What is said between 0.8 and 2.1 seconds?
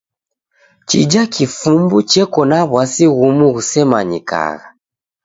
Chija kifumbu